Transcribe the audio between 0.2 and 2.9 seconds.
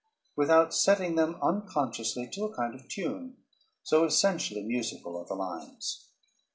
without setting them unconsciously to a kind of